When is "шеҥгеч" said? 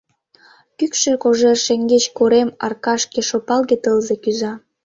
1.65-2.05